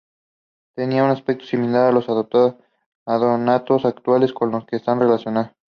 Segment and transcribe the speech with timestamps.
[0.75, 5.51] Tenían un aspecto similar a los odonatos actuales, con los que están relacionados.